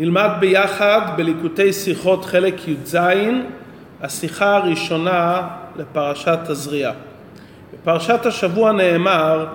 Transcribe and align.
נלמד 0.00 0.30
ביחד 0.40 1.00
בליקוטי 1.16 1.72
שיחות 1.72 2.24
חלק 2.24 2.68
י"ז, 2.68 2.96
השיחה 4.00 4.56
הראשונה 4.56 5.48
לפרשת 5.76 6.38
תזריע. 6.44 6.92
בפרשת 7.72 8.26
השבוע 8.26 8.72
נאמר, 8.72 9.46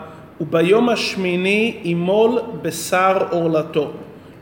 וביום 0.42 0.90
השמיני 0.90 1.80
ימול 1.84 2.40
בשר 2.62 3.18
עורלתו. 3.30 3.92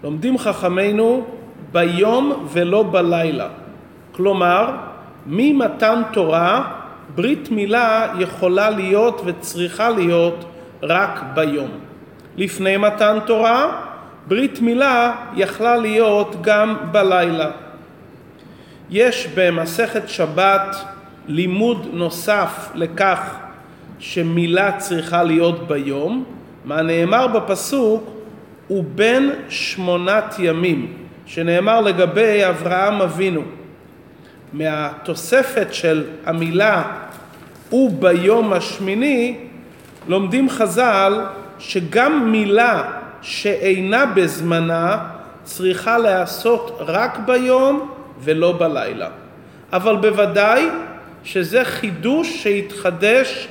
לומדים 0.04 0.38
חכמינו 0.38 1.26
ביום 1.72 2.48
ולא 2.52 2.86
בלילה. 2.92 3.48
כלומר, 4.12 4.72
ממתן 5.28 6.02
תורה, 6.14 6.72
ברית 7.16 7.52
מילה 7.52 8.14
יכולה 8.20 8.70
להיות 8.70 9.22
וצריכה 9.26 9.90
להיות 9.90 10.46
רק 10.84 11.24
ביום. 11.34 11.70
לפני 12.38 12.78
מתן 12.78 13.18
תורה, 13.26 13.93
ברית 14.28 14.62
מילה 14.62 15.16
יכלה 15.36 15.78
להיות 15.78 16.36
גם 16.42 16.76
בלילה. 16.92 17.52
יש 18.90 19.28
במסכת 19.36 20.10
שבת 20.10 20.76
לימוד 21.28 21.88
נוסף 21.94 22.72
לכך 22.76 23.36
שמילה 24.00 24.72
צריכה 24.78 25.24
להיות 25.24 25.68
ביום, 25.68 26.24
מה 26.66 26.82
נאמר 26.82 27.28
בפסוק 27.28 28.10
הוא 28.68 28.84
בן 28.96 29.30
שמונת 29.50 30.36
ימים, 30.40 30.94
שנאמר 31.26 31.82
לגבי 31.82 32.42
אברהם 32.50 33.02
אבינו. 33.02 33.42
מהתוספת 34.54 35.68
של 35.72 36.04
המילה 36.26 36.84
וביום 37.72 38.54
השמיני 38.54 39.38
לומדים 40.08 40.50
חז"ל 40.50 41.22
שגם 41.60 42.32
מילה 42.32 42.84
שאינה 43.24 44.06
בזמנה 44.06 44.98
צריכה 45.44 45.98
להיעשות 45.98 46.78
רק 46.80 47.20
ביום 47.26 47.92
ולא 48.20 48.56
בלילה. 48.60 49.10
אבל 49.74 49.96
בוודאי 49.96 50.70
שזה 51.24 51.66
חידוש 51.66 52.44
שהתחדש 52.44 53.48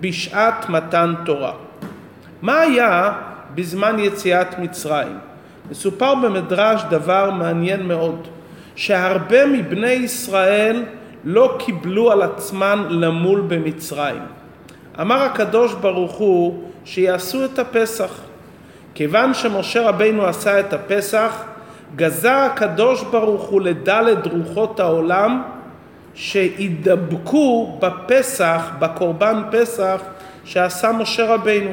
בשעת 0.00 0.68
מתן 0.68 1.14
תורה. 1.24 1.52
מה 2.42 2.60
היה 2.60 3.12
בזמן 3.54 3.96
יציאת 3.98 4.58
מצרים? 4.58 5.18
מסופר 5.70 6.14
במדרש 6.14 6.82
דבר 6.90 7.30
מעניין 7.30 7.88
מאוד, 7.88 8.28
שהרבה 8.76 9.46
מבני 9.46 9.90
ישראל 9.90 10.82
לא 11.24 11.56
קיבלו 11.58 12.12
על 12.12 12.22
עצמן 12.22 12.86
למול 12.90 13.40
במצרים. 13.40 14.22
אמר 15.00 15.22
הקדוש 15.22 15.74
ברוך 15.74 16.12
הוא 16.12 16.62
שיעשו 16.84 17.44
את 17.44 17.58
הפסח. 17.58 18.20
כיוון 18.94 19.34
שמשה 19.34 19.88
רבינו 19.88 20.26
עשה 20.26 20.60
את 20.60 20.72
הפסח, 20.72 21.44
גזר 21.96 22.48
הקדוש 22.52 23.02
ברוך 23.02 23.42
הוא 23.42 23.60
לדלת 23.60 24.26
רוחות 24.26 24.80
העולם 24.80 25.42
שידבקו 26.14 27.78
בפסח, 27.82 28.70
בקורבן 28.78 29.42
פסח 29.50 30.00
שעשה 30.44 30.92
משה 30.92 31.34
רבינו. 31.34 31.70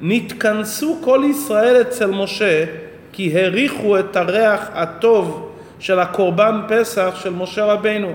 נתכנסו 0.00 0.98
כל 1.04 1.22
ישראל 1.30 1.80
אצל 1.80 2.06
משה 2.06 2.64
כי 3.12 3.40
הריחו 3.40 3.98
את 3.98 4.16
הריח 4.16 4.68
הטוב 4.74 5.52
של 5.78 5.98
הקורבן 5.98 6.60
פסח 6.68 7.14
של 7.22 7.30
משה 7.30 7.64
רבינו. 7.64 8.12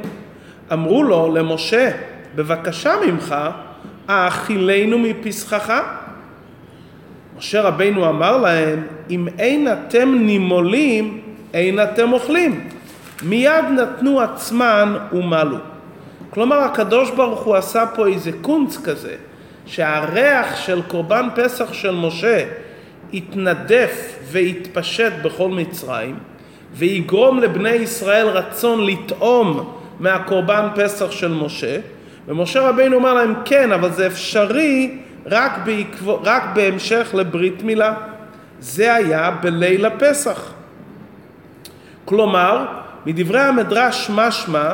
אמרו 0.73 1.03
לו 1.03 1.35
למשה, 1.35 1.91
בבקשה 2.35 2.93
ממך, 3.07 3.35
האכילנו 4.07 4.99
מפסחך? 4.99 5.81
משה 7.41 7.61
רבינו 7.61 8.09
אמר 8.09 8.37
להם, 8.37 8.87
אם 9.09 9.27
אין 9.39 9.67
אתם 9.73 10.15
נימולים, 10.15 11.21
אין 11.53 11.79
אתם 11.83 12.13
אוכלים. 12.13 12.67
מיד 13.23 13.65
נתנו 13.75 14.21
עצמן 14.21 14.95
ומלו. 15.13 15.57
כלומר, 16.29 16.57
הקדוש 16.57 17.11
ברוך 17.11 17.39
הוא 17.39 17.55
עשה 17.55 17.85
פה 17.95 18.07
איזה 18.07 18.31
קונץ 18.41 18.77
כזה, 18.83 19.15
שהריח 19.65 20.55
של 20.55 20.81
קורבן 20.81 21.27
פסח 21.35 21.73
של 21.73 21.91
משה 21.91 22.45
יתנדף 23.13 24.19
ויתפשט 24.31 25.13
בכל 25.21 25.49
מצרים, 25.49 26.15
ויגרום 26.73 27.39
לבני 27.39 27.69
ישראל 27.69 28.27
רצון 28.27 28.85
לטעום 28.85 29.73
מהקורבן 29.99 30.67
פסח 30.75 31.11
של 31.11 31.33
משה, 31.33 31.77
ומשה 32.27 32.61
רבינו 32.69 32.95
אומר 32.95 33.13
להם, 33.13 33.33
כן, 33.45 33.71
אבל 33.71 33.91
זה 33.91 34.07
אפשרי 34.07 34.97
רק, 35.25 35.51
בעקב... 35.65 36.09
רק 36.09 36.43
בהמשך 36.53 37.09
לברית 37.13 37.63
מילה. 37.63 37.93
זה 38.59 38.93
היה 38.95 39.31
בליל 39.31 39.85
הפסח. 39.85 40.51
כלומר, 42.05 42.65
מדברי 43.05 43.41
המדרש 43.41 44.11
משמע 44.15 44.73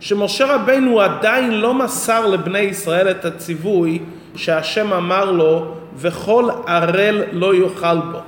שמשה 0.00 0.54
רבינו 0.54 1.00
עדיין 1.00 1.60
לא 1.60 1.74
מסר 1.74 2.26
לבני 2.26 2.58
ישראל 2.58 3.10
את 3.10 3.24
הציווי 3.24 3.98
שהשם 4.36 4.92
אמר 4.92 5.30
לו 5.30 5.74
וכל 5.96 6.48
ערל 6.66 7.22
לא 7.32 7.54
יאכל 7.54 7.98
בו. 7.98 8.18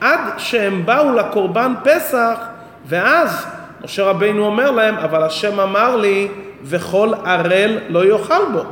עד 0.00 0.20
שהם 0.38 0.86
באו 0.86 1.12
לקורבן 1.12 1.74
פסח 1.84 2.38
ואז 2.86 3.46
משה 3.84 4.04
רבינו 4.04 4.46
אומר 4.46 4.70
להם 4.70 4.94
אבל 4.94 5.22
השם 5.22 5.60
אמר 5.60 5.96
לי 5.96 6.28
וכל 6.64 7.12
ערל 7.24 7.78
לא 7.88 8.04
יאכל 8.04 8.44
בו. 8.52 8.64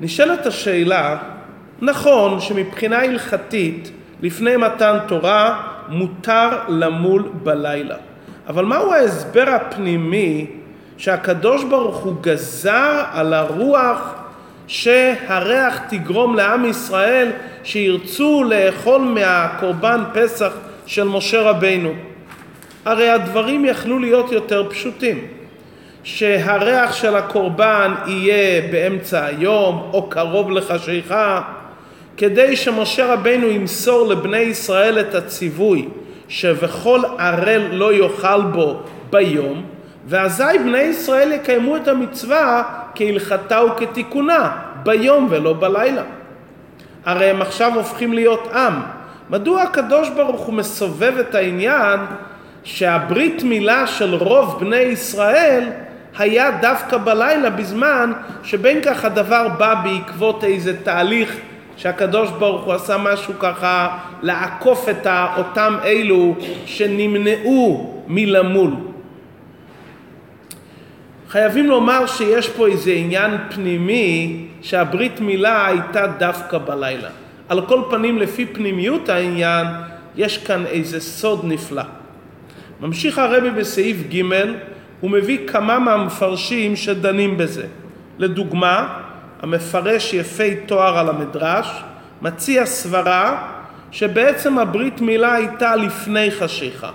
נשאלת 0.00 0.46
השאלה, 0.46 1.16
נכון 1.80 2.40
שמבחינה 2.40 2.98
הלכתית 2.98 3.90
לפני 4.22 4.56
מתן 4.56 4.98
תורה 5.08 5.62
מותר 5.88 6.48
למול 6.68 7.28
בלילה, 7.42 7.96
אבל 8.48 8.64
מהו 8.64 8.92
ההסבר 8.92 9.48
הפנימי 9.48 10.46
שהקדוש 10.98 11.64
ברוך 11.64 11.96
הוא 11.96 12.14
גזר 12.20 13.02
על 13.12 13.34
הרוח 13.34 14.14
שהריח 14.66 15.80
תגרום 15.88 16.36
לעם 16.36 16.64
ישראל 16.64 17.30
שירצו 17.64 18.44
לאכול 18.44 19.00
מהקורבן 19.00 20.00
פסח 20.14 20.52
של 20.86 21.04
משה 21.04 21.40
רבינו? 21.40 21.92
הרי 22.84 23.10
הדברים 23.10 23.64
יכלו 23.64 23.98
להיות 23.98 24.32
יותר 24.32 24.70
פשוטים. 24.70 25.39
שהריח 26.04 26.92
של 26.92 27.16
הקורבן 27.16 27.94
יהיה 28.06 28.62
באמצע 28.72 29.24
היום 29.24 29.90
או 29.92 30.08
קרוב 30.08 30.50
לחשיכה, 30.50 31.40
כדי 32.16 32.56
שמשה 32.56 33.12
רבינו 33.12 33.46
ימסור 33.46 34.08
לבני 34.08 34.38
ישראל 34.38 35.00
את 35.00 35.14
הציווי 35.14 35.88
שבכל 36.28 37.00
ערל 37.18 37.62
לא 37.72 37.92
יאכל 37.92 38.40
בו 38.42 38.80
ביום, 39.10 39.62
ואזי 40.06 40.58
בני 40.64 40.78
ישראל 40.78 41.32
יקיימו 41.32 41.76
את 41.76 41.88
המצווה 41.88 42.62
כהלכתה 42.94 43.64
וכתיקונה, 43.64 44.50
ביום 44.82 45.26
ולא 45.30 45.54
בלילה. 45.60 46.02
הרי 47.04 47.30
הם 47.30 47.42
עכשיו 47.42 47.74
הופכים 47.74 48.12
להיות 48.12 48.48
עם. 48.54 48.74
מדוע 49.30 49.62
הקדוש 49.62 50.08
ברוך 50.08 50.40
הוא 50.40 50.54
מסובב 50.54 51.14
את 51.20 51.34
העניין 51.34 52.00
שהברית 52.64 53.42
מילה 53.42 53.86
של 53.86 54.14
רוב 54.14 54.60
בני 54.60 54.76
ישראל 54.76 55.64
היה 56.18 56.50
דווקא 56.60 56.98
בלילה 56.98 57.50
בזמן 57.50 58.12
שבין 58.42 58.80
כך 58.82 59.04
הדבר 59.04 59.48
בא 59.48 59.74
בעקבות 59.74 60.44
איזה 60.44 60.82
תהליך 60.82 61.36
שהקדוש 61.76 62.30
ברוך 62.30 62.64
הוא 62.64 62.72
עשה 62.72 62.98
משהו 62.98 63.34
ככה 63.38 63.98
לעקוף 64.22 64.88
את 64.88 65.06
אותם 65.36 65.76
אלו 65.84 66.36
שנמנעו 66.66 68.02
מלמול. 68.08 68.70
חייבים 71.28 71.66
לומר 71.66 72.06
שיש 72.06 72.48
פה 72.48 72.66
איזה 72.66 72.92
עניין 72.92 73.30
פנימי 73.54 74.46
שהברית 74.62 75.20
מילה 75.20 75.66
הייתה 75.66 76.06
דווקא 76.06 76.58
בלילה. 76.58 77.08
על 77.48 77.66
כל 77.66 77.82
פנים 77.90 78.18
לפי 78.18 78.46
פנימיות 78.46 79.08
העניין 79.08 79.66
יש 80.16 80.38
כאן 80.38 80.66
איזה 80.66 81.00
סוד 81.00 81.40
נפלא. 81.44 81.82
ממשיך 82.80 83.18
הרבי 83.18 83.50
בסעיף 83.50 83.96
ג' 84.10 84.22
הוא 85.00 85.10
מביא 85.10 85.48
כמה 85.48 85.78
מהמפרשים 85.78 86.76
שדנים 86.76 87.36
בזה. 87.36 87.66
לדוגמה, 88.18 88.98
המפרש 89.42 90.14
יפי 90.14 90.56
תואר 90.66 90.98
על 90.98 91.08
המדרש 91.08 91.82
מציע 92.22 92.66
סברה 92.66 93.46
שבעצם 93.90 94.58
הברית 94.58 95.00
מילה 95.00 95.34
הייתה 95.34 95.76
לפני 95.76 96.30
חשיכה. 96.30 96.90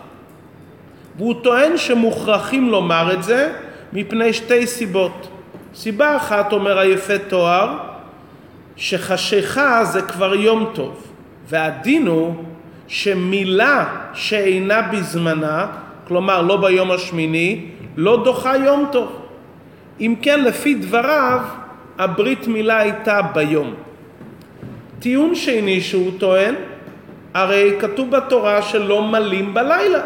והוא 1.17 1.35
טוען 1.43 1.77
שמוכרחים 1.77 2.69
לומר 2.69 3.13
את 3.13 3.23
זה 3.23 3.53
מפני 3.93 4.33
שתי 4.33 4.67
סיבות. 4.67 5.27
סיבה 5.75 6.15
אחת, 6.15 6.53
אומר 6.53 6.79
היפה 6.79 7.17
תואר, 7.17 7.77
שחשיכה 8.75 9.85
זה 9.85 10.01
כבר 10.01 10.35
יום 10.35 10.71
טוב, 10.73 11.07
והדין 11.49 12.07
הוא 12.07 12.35
שמילה 12.87 13.85
שאינה 14.13 14.81
בזמנה, 14.81 15.67
כלומר 16.07 16.41
לא 16.41 16.57
ביום 16.57 16.91
השמיני, 16.91 17.65
לא 17.97 18.21
דוחה 18.23 18.57
יום 18.57 18.89
טוב. 18.91 19.21
אם 19.99 20.15
כן, 20.21 20.43
לפי 20.43 20.73
דבריו, 20.73 21.39
הברית 21.97 22.47
מילה 22.47 22.77
הייתה 22.77 23.21
ביום. 23.21 23.73
טיעון 24.99 25.35
שני 25.35 25.81
שהוא 25.81 26.11
טוען, 26.19 26.55
הרי 27.33 27.71
כתוב 27.79 28.11
בתורה 28.11 28.61
שלא 28.61 29.03
מלים 29.03 29.53
בלילה. 29.53 30.01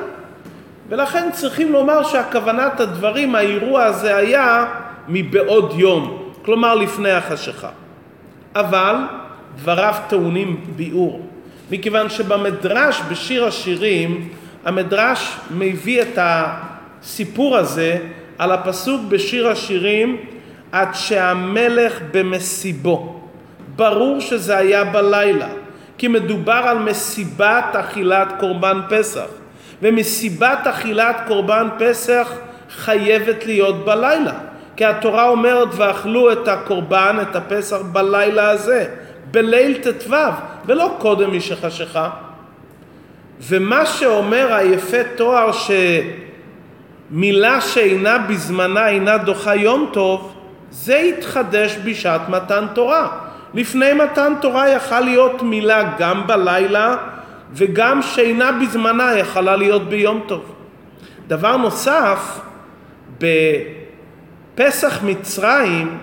ולכן 0.89 1.29
צריכים 1.33 1.71
לומר 1.71 2.03
שהכוונת 2.03 2.79
הדברים, 2.79 3.35
האירוע 3.35 3.83
הזה 3.83 4.15
היה 4.15 4.65
מבעוד 5.07 5.73
יום, 5.77 6.31
כלומר 6.45 6.75
לפני 6.75 7.11
החשיכה. 7.11 7.69
אבל 8.55 8.95
דבריו 9.55 9.95
טעונים 10.07 10.63
ביאור, 10.75 11.27
מכיוון 11.71 12.09
שבמדרש, 12.09 13.01
בשיר 13.09 13.45
השירים, 13.45 14.29
המדרש 14.65 15.37
מביא 15.51 16.01
את 16.01 16.17
הסיפור 17.03 17.57
הזה 17.57 17.97
על 18.37 18.51
הפסוק 18.51 19.01
בשיר 19.09 19.47
השירים 19.47 20.17
עד 20.71 20.89
שהמלך 20.93 21.99
במסיבו. 22.11 23.19
ברור 23.75 24.19
שזה 24.19 24.57
היה 24.57 24.83
בלילה, 24.83 25.47
כי 25.97 26.07
מדובר 26.07 26.61
על 26.65 26.77
מסיבת 26.77 27.65
אכילת 27.71 28.33
קורבן 28.39 28.79
פסח, 28.89 29.27
ומסיבת 29.81 30.59
אכילת 30.67 31.15
קורבן 31.27 31.67
פסח 31.79 32.31
חייבת 32.69 33.45
להיות 33.45 33.85
בלילה, 33.85 34.33
כי 34.75 34.85
התורה 34.85 35.27
אומרת 35.27 35.67
ואכלו 35.71 36.31
את 36.31 36.47
הקורבן, 36.47 37.17
את 37.21 37.35
הפסח 37.35 37.77
בלילה 37.91 38.49
הזה, 38.49 38.85
בליל 39.31 39.77
ט"ו, 39.83 40.15
ולא 40.65 40.95
קודם 40.97 41.37
משחשיכה. 41.37 42.09
ומה 43.41 43.85
שאומר 43.85 44.53
היפה 44.53 45.03
תואר 45.15 45.51
שמילה 47.11 47.61
שאינה 47.61 48.17
בזמנה 48.17 48.87
אינה 48.89 49.17
דוחה 49.17 49.55
יום 49.55 49.89
טוב, 49.93 50.35
זה 50.71 50.97
התחדש 50.97 51.77
בשעת 51.85 52.29
מתן 52.29 52.65
תורה. 52.73 53.07
לפני 53.53 53.93
מתן 53.93 54.33
תורה 54.41 54.69
יכל 54.69 54.99
להיות 54.99 55.41
מילה 55.41 55.93
גם 55.97 56.27
בלילה 56.27 56.95
וגם 57.53 58.01
שאינה 58.01 58.51
בזמנה 58.51 59.17
יכלה 59.17 59.55
להיות 59.55 59.89
ביום 59.89 60.23
טוב. 60.27 60.55
דבר 61.27 61.57
נוסף, 61.57 62.39
בפסח 64.55 65.03
מצרים 65.03 65.97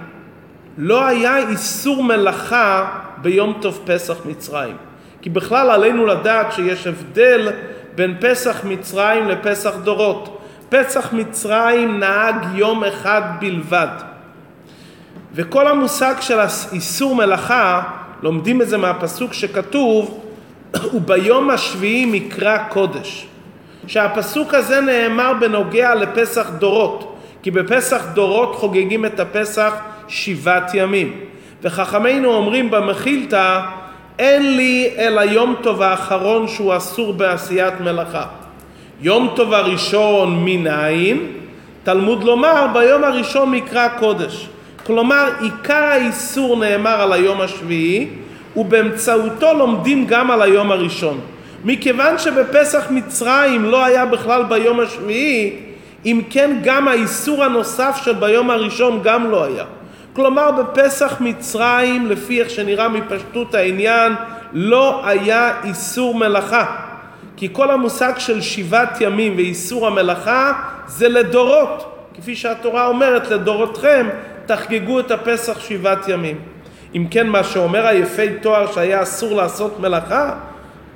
לא 0.79 1.07
היה 1.07 1.37
איסור 1.49 2.03
מלאכה 2.05 2.91
ביום 3.23 3.59
טוב 3.61 3.81
פסח 3.87 4.27
מצרים. 4.27 4.77
כי 5.23 5.31
בכלל 5.31 5.71
עלינו 5.71 6.07
לדעת 6.07 6.53
שיש 6.53 6.87
הבדל 6.87 7.49
בין 7.95 8.17
פסח 8.21 8.65
מצרים 8.65 9.29
לפסח 9.29 9.75
דורות. 9.85 10.36
פסח 10.69 11.13
מצרים 11.13 12.01
נהג 12.01 12.35
יום 12.55 12.85
אחד 12.85 13.23
בלבד. 13.41 13.89
וכל 15.35 15.69
המושג 15.69 16.15
של 16.21 16.39
איסור 16.73 17.15
מלאכה, 17.15 17.83
לומדים 18.23 18.63
את 18.63 18.69
זה 18.69 18.77
מהפסוק 18.79 19.33
שכתוב, 19.33 20.25
וביום 20.95 21.51
השביעי 21.51 22.07
מקרא 22.07 22.59
קודש. 22.69 23.27
שהפסוק 23.87 24.55
הזה 24.55 24.81
נאמר 24.81 25.33
בנוגע 25.41 25.95
לפסח 25.95 26.51
דורות, 26.59 27.17
כי 27.43 27.51
בפסח 27.51 28.05
דורות 28.15 28.55
חוגגים 28.55 29.05
את 29.05 29.21
הפסח 29.21 29.75
שבעת 30.09 30.71
ימים. 30.75 31.21
וחכמינו 31.63 32.35
אומרים 32.35 32.71
במחילתא, 32.71 33.61
אין 34.19 34.57
לי 34.57 34.95
אלא 34.99 35.21
יום 35.21 35.57
טוב 35.63 35.83
האחרון 35.83 36.49
שהוא 36.49 36.77
אסור 36.77 37.13
בעשיית 37.13 37.81
מלאכה. 37.81 38.27
יום 39.01 39.29
טוב 39.37 39.55
הראשון 39.55 40.45
מנין? 40.45 41.27
תלמוד 41.85 42.25
לומר 42.25 42.67
ביום 42.73 43.05
הראשון 43.05 43.51
מקרא 43.51 43.89
קודש. 43.89 44.49
כלומר 44.87 45.29
עיקר 45.41 45.85
האיסור 45.85 46.57
נאמר 46.57 47.01
על 47.01 47.13
היום 47.13 47.41
השביעי 47.41 48.09
ובאמצעותו 48.57 49.55
לומדים 49.55 50.07
גם 50.07 50.31
על 50.31 50.43
היום 50.43 50.73
הראשון. 50.73 51.21
מכיוון 51.65 52.19
שבפסח 52.19 52.87
מצרים 52.91 53.65
לא 53.65 53.85
היה 53.85 54.07
בכלל 54.07 54.43
ביום 54.43 54.81
השביעי, 54.81 55.57
אם 56.05 56.21
כן 56.31 56.57
גם 56.65 56.89
האיסור 56.89 57.45
הנוסף 57.45 58.01
של 58.05 58.13
ביום 58.13 58.51
הראשון 58.51 59.01
גם 59.03 59.31
לא 59.31 59.45
היה. 59.45 59.65
כלומר 60.13 60.51
בפסח 60.51 61.17
מצרים, 61.21 62.07
לפי 62.07 62.41
איך 62.41 62.51
שנראה 62.51 62.89
מפשטות 62.89 63.55
העניין, 63.55 64.13
לא 64.53 65.01
היה 65.05 65.53
איסור 65.65 66.15
מלאכה. 66.15 66.86
כי 67.37 67.49
כל 67.53 67.71
המושג 67.71 68.13
של 68.19 68.41
שבעת 68.41 69.01
ימים 69.01 69.37
ואיסור 69.37 69.87
המלאכה 69.87 70.53
זה 70.87 71.09
לדורות. 71.09 71.93
כפי 72.15 72.37
שהתורה 72.37 72.87
אומרת 72.87 73.31
לדורותכם 73.31 74.09
תחגגו 74.47 75.01
את 75.01 75.11
הפסח 75.11 75.61
שבעת 75.61 76.09
ימים. 76.09 76.39
אם 76.95 77.07
כן 77.11 77.27
מה 77.27 77.45
שאומר 77.45 77.87
היפי 77.87 78.27
תואר 78.43 78.73
שהיה 78.73 79.03
אסור 79.03 79.37
לעשות 79.37 79.81
מלאכה, 79.81 80.35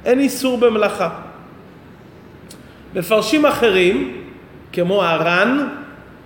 אין 0.04 0.20
איסור 0.20 0.58
במלאכה. 0.58 1.08
מפרשים 2.94 3.46
אחרים, 3.46 4.16
כמו 4.72 5.04
הר"ן 5.04 5.69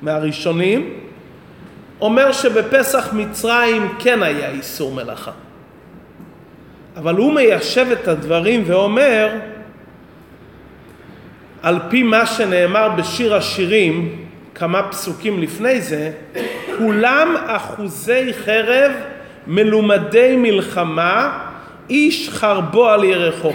מהראשונים, 0.02 0.90
אומר 2.00 2.32
שבפסח 2.32 3.12
מצרים 3.12 3.88
כן 3.98 4.22
היה 4.22 4.50
איסור 4.50 4.92
מלאכה. 4.92 5.30
אבל 6.96 7.14
הוא 7.14 7.32
מיישב 7.32 7.86
את 7.92 8.08
הדברים 8.08 8.62
ואומר, 8.66 9.28
על 11.64 11.78
פי 11.88 12.02
מה 12.02 12.26
שנאמר 12.26 12.88
בשיר 12.96 13.34
השירים, 13.34 14.16
כמה 14.54 14.82
פסוקים 14.82 15.42
לפני 15.42 15.80
זה, 15.80 16.10
כולם 16.78 17.36
אחוזי 17.46 18.32
חרב 18.44 18.92
מלומדי 19.46 20.36
מלחמה, 20.36 21.38
איש 21.90 22.30
חרבו 22.30 22.88
על 22.88 23.04
ירחו. 23.04 23.52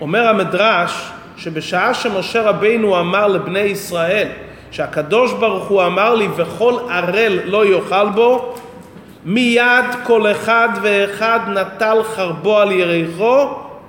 אומר 0.00 0.28
המדרש 0.28 1.10
שבשעה 1.36 1.94
שמשה 1.94 2.42
רבינו 2.42 3.00
אמר 3.00 3.28
לבני 3.28 3.58
ישראל 3.58 4.28
שהקדוש 4.70 5.32
ברוך 5.32 5.68
הוא 5.68 5.82
אמר 5.82 6.14
לי 6.14 6.28
וכל 6.36 6.74
ערל 6.90 7.38
לא 7.44 7.66
יאכל 7.66 8.08
בו, 8.08 8.54
מיד 9.24 9.84
כל 10.04 10.30
אחד 10.30 10.68
ואחד 10.82 11.40
נטל 11.48 12.02
חרבו 12.02 12.58
על 12.58 12.72
ירחו 12.72 13.46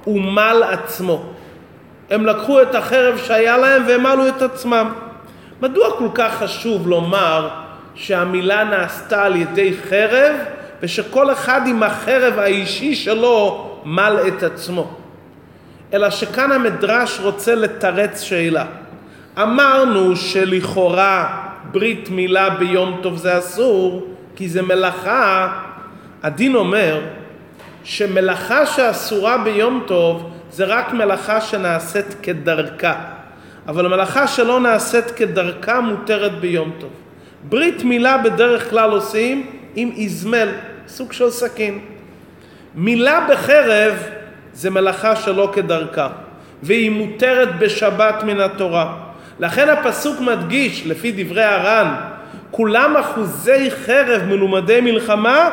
ומל 0.07 0.63
עצמו. 0.71 1.32
הם 2.13 2.25
לקחו 2.25 2.61
את 2.61 2.75
החרב 2.75 3.17
שהיה 3.17 3.57
להם 3.57 3.83
והמלו 3.87 4.27
את 4.27 4.41
עצמם. 4.41 4.93
מדוע 5.61 5.97
כל 5.97 6.07
כך 6.13 6.37
חשוב 6.37 6.87
לומר 6.87 7.49
שהמילה 7.95 8.63
נעשתה 8.63 9.23
על 9.23 9.35
ידי 9.35 9.73
חרב 9.89 10.35
ושכל 10.81 11.31
אחד 11.31 11.61
עם 11.67 11.83
החרב 11.83 12.39
האישי 12.39 12.95
שלו 12.95 13.69
מל 13.85 14.17
את 14.27 14.43
עצמו? 14.43 14.93
אלא 15.93 16.09
שכאן 16.09 16.51
המדרש 16.51 17.19
רוצה 17.19 17.55
לתרץ 17.55 18.21
שאלה. 18.21 18.65
אמרנו 19.41 20.15
שלכאורה 20.15 21.43
ברית 21.71 22.09
מילה 22.09 22.49
ביום 22.49 22.99
טוב 23.03 23.17
זה 23.17 23.37
אסור 23.37 24.07
כי 24.35 24.49
זה 24.49 24.61
מלאכה. 24.61 25.53
הדין 26.23 26.55
אומר 26.55 27.01
שמלאכה 27.83 28.65
שאסורה 28.65 29.37
ביום 29.37 29.83
טוב 29.87 30.32
זה 30.53 30.65
רק 30.65 30.93
מלאכה 30.93 31.41
שנעשית 31.41 32.15
כדרכה. 32.21 32.93
אבל 33.67 33.87
מלאכה 33.87 34.27
שלא 34.27 34.59
נעשית 34.59 35.11
כדרכה 35.11 35.81
מותרת 35.81 36.39
ביום 36.39 36.71
טוב. 36.79 36.89
ברית 37.49 37.83
מילה 37.83 38.17
בדרך 38.17 38.69
כלל 38.69 38.91
עושים 38.91 39.51
עם 39.75 39.91
איזמל, 39.97 40.49
סוג 40.87 41.13
של 41.13 41.29
סכין. 41.29 41.79
מילה 42.75 43.27
בחרב 43.29 43.93
זה 44.53 44.69
מלאכה 44.69 45.15
שלא 45.15 45.49
כדרכה, 45.53 46.07
והיא 46.63 46.91
מותרת 46.91 47.59
בשבת 47.59 48.23
מן 48.23 48.39
התורה. 48.39 48.93
לכן 49.39 49.69
הפסוק 49.69 50.19
מדגיש, 50.19 50.87
לפי 50.87 51.23
דברי 51.23 51.43
הר"ן, 51.43 51.95
כולם 52.51 52.97
אחוזי 52.97 53.71
חרב 53.85 54.21
מלומדי 54.23 54.81
מלחמה, 54.81 55.49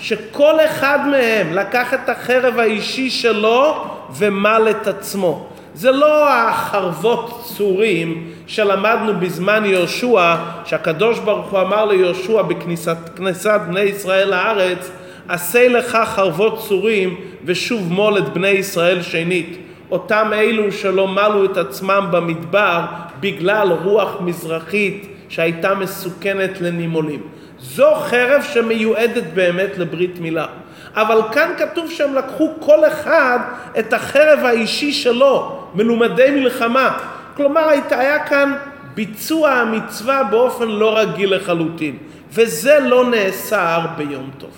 שכל 0.00 0.54
אחד 0.64 0.98
מהם 1.10 1.52
לקח 1.52 1.94
את 1.94 2.08
החרב 2.08 2.58
האישי 2.58 3.10
שלו 3.10 3.96
ומל 4.18 4.66
את 4.70 4.86
עצמו. 4.86 5.46
זה 5.74 5.90
לא 5.90 6.28
החרבות 6.28 7.42
צורים 7.56 8.32
שלמדנו 8.46 9.20
בזמן 9.20 9.64
יהושע, 9.64 10.36
שהקדוש 10.64 11.18
ברוך 11.18 11.50
הוא 11.50 11.60
אמר 11.60 11.84
ליהושע 11.84 12.42
בכניסת 12.42 13.60
בני 13.68 13.80
ישראל 13.80 14.30
לארץ, 14.30 14.90
עשה 15.28 15.68
לך 15.68 15.98
חרבות 16.04 16.58
צורים 16.68 17.16
ושוב 17.44 17.92
מול 17.92 18.18
את 18.18 18.28
בני 18.28 18.48
ישראל 18.48 19.02
שנית. 19.02 19.58
אותם 19.90 20.30
אלו 20.34 20.72
שלא 20.72 21.08
מלו 21.08 21.44
את 21.44 21.56
עצמם 21.56 22.06
במדבר 22.10 22.80
בגלל 23.20 23.72
רוח 23.72 24.16
מזרחית 24.20 25.06
שהייתה 25.28 25.74
מסוכנת 25.74 26.60
לנימולים. 26.60 27.20
זו 27.60 27.94
חרב 27.94 28.42
שמיועדת 28.52 29.24
באמת 29.34 29.78
לברית 29.78 30.20
מילה. 30.20 30.46
אבל 30.94 31.20
כאן 31.32 31.52
כתוב 31.58 31.90
שהם 31.90 32.14
לקחו 32.14 32.52
כל 32.60 32.84
אחד 32.84 33.38
את 33.78 33.92
החרב 33.92 34.38
האישי 34.44 34.92
שלו, 34.92 35.62
מלומדי 35.74 36.30
מלחמה. 36.30 36.98
כלומר 37.36 37.68
היה 37.90 38.18
כאן 38.18 38.54
ביצוע 38.94 39.50
המצווה 39.50 40.22
באופן 40.24 40.68
לא 40.68 40.98
רגיל 40.98 41.36
לחלוטין, 41.36 41.96
וזה 42.32 42.78
לא 42.80 43.04
נאסר 43.04 43.80
ביום 43.96 44.30
טוב. 44.38 44.50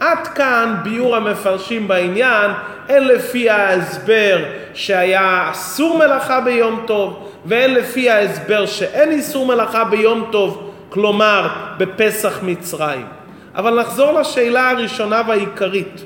עד 0.00 0.26
כאן 0.26 0.76
ביור 0.82 1.16
המפרשים 1.16 1.88
בעניין, 1.88 2.50
הן 2.88 3.04
לפי 3.04 3.50
ההסבר 3.50 4.44
שהיה 4.74 5.48
אסור 5.50 5.98
מלאכה 5.98 6.40
ביום 6.40 6.84
טוב, 6.86 7.28
והן 7.44 7.70
לפי 7.70 8.10
ההסבר 8.10 8.66
שאין 8.66 9.10
איסור 9.10 9.46
מלאכה 9.46 9.84
ביום 9.84 10.28
טוב, 10.32 10.70
כלומר 10.88 11.48
בפסח 11.78 12.38
מצרים. 12.42 13.21
אבל 13.54 13.80
נחזור 13.80 14.12
לשאלה 14.20 14.70
הראשונה 14.70 15.22
והעיקרית. 15.28 16.04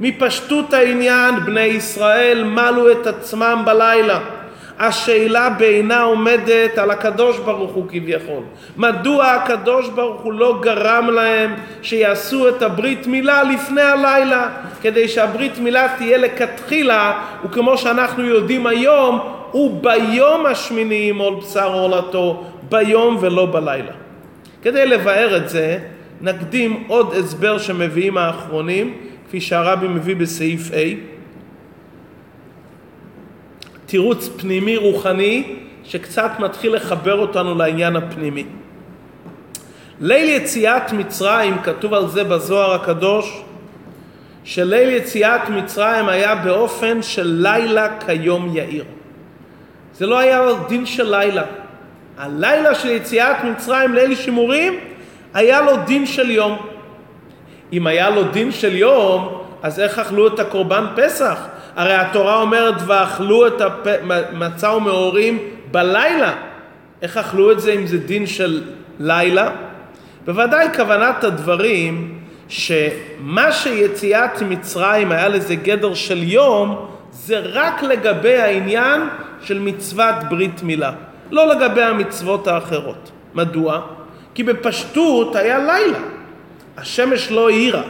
מפשטות 0.00 0.72
העניין 0.72 1.40
בני 1.40 1.60
ישראל 1.60 2.44
מלו 2.44 2.92
את 2.92 3.06
עצמם 3.06 3.62
בלילה. 3.66 4.20
השאלה 4.78 5.50
בעינה 5.50 6.02
עומדת 6.02 6.78
על 6.78 6.90
הקדוש 6.90 7.38
ברוך 7.38 7.72
הוא 7.72 7.84
כביכול. 7.88 8.42
מדוע 8.76 9.26
הקדוש 9.26 9.88
ברוך 9.88 10.20
הוא 10.20 10.32
לא 10.32 10.58
גרם 10.62 11.10
להם 11.10 11.54
שיעשו 11.82 12.48
את 12.48 12.62
הברית 12.62 13.06
מילה 13.06 13.42
לפני 13.42 13.82
הלילה, 13.82 14.48
כדי 14.82 15.08
שהברית 15.08 15.58
מילה 15.58 15.88
תהיה 15.96 16.18
לכתחילה, 16.18 17.12
וכמו 17.44 17.78
שאנחנו 17.78 18.24
יודעים 18.24 18.66
היום, 18.66 19.20
הוא 19.50 19.82
ביום 19.82 20.46
השמיני 20.46 20.94
ימול 20.94 21.34
בשר 21.34 21.72
עולתו, 21.72 22.44
ביום 22.68 23.16
ולא 23.20 23.46
בלילה. 23.52 23.92
כדי 24.62 24.86
לבאר 24.86 25.36
את 25.36 25.48
זה, 25.48 25.78
נקדים 26.20 26.84
עוד 26.86 27.14
הסבר 27.14 27.58
שמביאים 27.58 28.16
האחרונים, 28.16 28.94
כפי 29.28 29.40
שהרבי 29.40 29.88
מביא 29.88 30.16
בסעיף 30.16 30.70
A. 30.70 30.74
תירוץ 33.86 34.28
פנימי 34.36 34.76
רוחני 34.76 35.56
שקצת 35.84 36.30
מתחיל 36.38 36.74
לחבר 36.74 37.18
אותנו 37.20 37.54
לעניין 37.54 37.96
הפנימי. 37.96 38.44
ליל 40.00 40.28
יציאת 40.28 40.92
מצרים, 40.92 41.58
כתוב 41.62 41.94
על 41.94 42.08
זה 42.08 42.24
בזוהר 42.24 42.74
הקדוש, 42.74 43.42
שליל 44.44 44.90
יציאת 44.90 45.48
מצרים 45.48 46.08
היה 46.08 46.34
באופן 46.34 47.02
של 47.02 47.38
לילה 47.42 48.00
כיום 48.00 48.56
יאיר. 48.56 48.84
זה 49.94 50.06
לא 50.06 50.18
היה 50.18 50.42
דין 50.68 50.86
של 50.86 51.16
לילה. 51.16 51.42
הלילה 52.18 52.74
של 52.74 52.88
יציאת 52.88 53.36
מצרים, 53.44 53.94
ליל 53.94 54.14
שימורים, 54.14 54.78
היה 55.36 55.60
לו 55.60 55.72
דין 55.86 56.06
של 56.06 56.30
יום. 56.30 56.56
אם 57.72 57.86
היה 57.86 58.10
לו 58.10 58.22
דין 58.24 58.52
של 58.52 58.76
יום, 58.76 59.42
אז 59.62 59.80
איך 59.80 59.98
אכלו 59.98 60.26
את 60.26 60.38
הקורבן 60.40 60.84
פסח? 60.96 61.46
הרי 61.76 61.94
התורה 61.94 62.40
אומרת 62.40 62.74
ואכלו 62.86 63.46
את 63.46 63.62
המצה 64.02 64.72
ומאורים 64.72 65.38
בלילה. 65.70 66.34
איך 67.02 67.16
אכלו 67.16 67.52
את 67.52 67.60
זה 67.60 67.72
אם 67.72 67.86
זה 67.86 67.98
דין 67.98 68.26
של 68.26 68.62
לילה? 69.00 69.50
בוודאי 70.24 70.68
כוונת 70.76 71.24
הדברים 71.24 72.18
שמה 72.48 73.52
שיציאת 73.52 74.42
מצרים 74.42 75.12
היה 75.12 75.28
לזה 75.28 75.54
גדר 75.54 75.94
של 75.94 76.22
יום 76.22 76.88
זה 77.10 77.38
רק 77.38 77.82
לגבי 77.82 78.36
העניין 78.36 79.00
של 79.42 79.58
מצוות 79.58 80.14
ברית 80.30 80.62
מילה, 80.62 80.92
לא 81.30 81.46
לגבי 81.46 81.82
המצוות 81.82 82.48
האחרות. 82.48 83.10
מדוע? 83.34 83.95
כי 84.36 84.42
בפשטות 84.42 85.36
היה 85.36 85.58
לילה, 85.58 85.98
השמש 86.76 87.30
לא 87.30 87.48
האירה. 87.48 87.82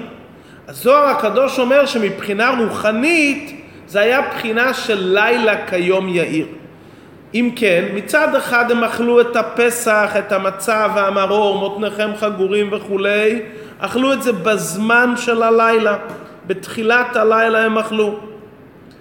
הזוהר 0.68 1.04
הקדוש 1.04 1.58
אומר 1.58 1.86
שמבחינה 1.86 2.50
רוחנית 2.58 3.64
זה 3.86 4.00
היה 4.00 4.20
בחינה 4.22 4.74
של 4.74 4.98
לילה 5.14 5.66
כיום 5.66 6.08
יאיר. 6.08 6.46
אם 7.34 7.50
כן, 7.56 7.84
מצד 7.94 8.34
אחד 8.34 8.70
הם 8.70 8.84
אכלו 8.84 9.20
את 9.20 9.36
הפסח, 9.36 10.10
את 10.18 10.32
המצה 10.32 10.86
והמרור, 10.94 11.58
מותניכם 11.58 12.10
חגורים 12.20 12.68
וכולי, 12.72 13.40
אכלו 13.78 14.12
את 14.12 14.22
זה 14.22 14.32
בזמן 14.32 15.14
של 15.16 15.42
הלילה, 15.42 15.96
בתחילת 16.46 17.16
הלילה 17.16 17.64
הם 17.64 17.78
אכלו, 17.78 18.18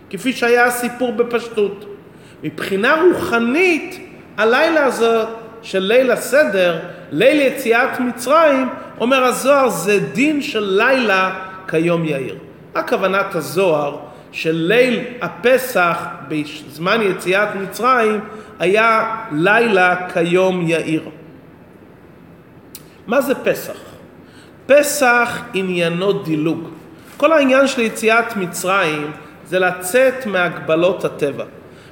כפי 0.09 0.33
שהיה 0.33 0.65
הסיפור 0.65 1.11
בפשטות. 1.11 1.85
מבחינה 2.43 2.95
רוחנית, 3.01 3.99
הלילה 4.37 4.85
הזה 4.85 5.23
של 5.65 5.79
ליל 5.79 6.11
הסדר, 6.11 6.79
ליל 7.11 7.41
יציאת 7.41 7.99
מצרים, 7.99 8.69
אומר 8.99 9.23
הזוהר, 9.23 9.69
זה 9.69 9.99
דין 9.99 10.41
של 10.41 10.63
לילה 10.83 11.35
כיום 11.67 12.05
יאיר. 12.05 12.37
מה 12.75 12.83
כוונת 12.83 13.35
הזוהר? 13.35 13.97
שליל 14.31 14.99
הפסח 15.21 16.05
בזמן 16.27 17.01
יציאת 17.01 17.55
מצרים 17.55 18.19
היה 18.59 19.15
לילה 19.31 20.09
כיום 20.13 20.61
יאיר. 20.67 21.09
מה 23.07 23.21
זה 23.21 23.35
פסח? 23.35 23.77
פסח 24.65 25.41
עניינו 25.53 26.13
דילוג. 26.13 26.69
כל 27.17 27.31
העניין 27.31 27.67
של 27.67 27.81
יציאת 27.81 28.37
מצרים 28.37 29.11
זה 29.45 29.59
לצאת 29.59 30.25
מהגבלות 30.25 31.05
הטבע. 31.05 31.45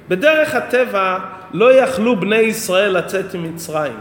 בדרך 0.10 0.56
הטבע 0.56 1.18
לא 1.54 1.74
יכלו 1.74 2.16
בני 2.20 2.36
ישראל 2.36 2.98
לצאת 2.98 3.36
ממצרים. 3.36 3.94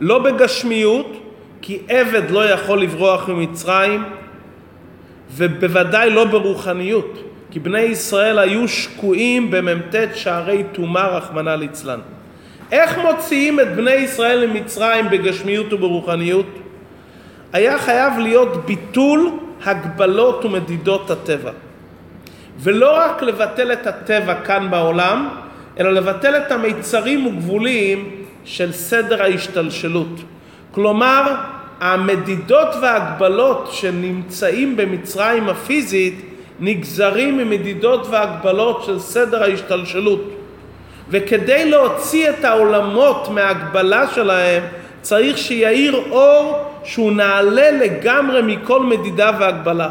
לא 0.00 0.18
בגשמיות, 0.18 1.22
כי 1.62 1.78
עבד 1.88 2.30
לא 2.30 2.50
יכול 2.50 2.82
לברוח 2.82 3.28
ממצרים, 3.28 4.04
ובוודאי 5.30 6.10
לא 6.10 6.24
ברוחניות. 6.24 7.18
כי 7.50 7.60
בני 7.60 7.80
ישראל 7.80 8.38
היו 8.38 8.68
שקועים 8.68 9.50
במ"ט 9.50 9.94
שערי 10.14 10.64
טומאה 10.72 11.08
רחמנא 11.08 11.50
ליצלן. 11.50 12.00
איך 12.72 12.98
מוציאים 12.98 13.60
את 13.60 13.76
בני 13.76 13.94
ישראל 13.94 14.38
למצרים 14.38 15.10
בגשמיות 15.10 15.72
וברוחניות? 15.72 16.46
היה 17.52 17.78
חייב 17.78 18.18
להיות 18.18 18.66
ביטול 18.66 19.30
הגבלות 19.64 20.44
ומדידות 20.44 21.10
הטבע. 21.10 21.50
ולא 22.58 22.96
רק 22.96 23.22
לבטל 23.22 23.72
את 23.72 23.86
הטבע 23.86 24.34
כאן 24.34 24.70
בעולם, 24.70 25.28
אלא 25.80 25.90
לבטל 25.90 26.36
את 26.36 26.52
המיצרים 26.52 27.26
וגבולים 27.26 28.10
של 28.44 28.72
סדר 28.72 29.22
ההשתלשלות. 29.22 30.20
כלומר, 30.70 31.34
המדידות 31.80 32.68
וההגבלות 32.82 33.68
שנמצאים 33.72 34.76
במצרים 34.76 35.48
הפיזית 35.48 36.20
נגזרים 36.60 37.38
ממדידות 37.38 38.06
והגבלות 38.10 38.84
של 38.84 38.98
סדר 38.98 39.42
ההשתלשלות. 39.42 40.24
וכדי 41.08 41.70
להוציא 41.70 42.30
את 42.30 42.44
העולמות 42.44 43.28
מההגבלה 43.28 44.06
שלהם, 44.14 44.62
צריך 45.02 45.38
שיאיר 45.38 46.02
אור 46.10 46.58
שהוא 46.84 47.12
נעלה 47.12 47.70
לגמרי 47.70 48.42
מכל 48.42 48.82
מדידה 48.82 49.30
והגבלה. 49.38 49.90